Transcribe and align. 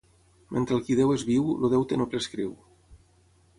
Mentre 0.55 0.75
el 0.77 0.81
qui 0.87 0.97
deu 0.99 1.13
és 1.17 1.27
viu, 1.27 1.53
el 1.67 1.71
deute 1.75 2.01
no 2.03 2.09
prescriu. 2.15 2.57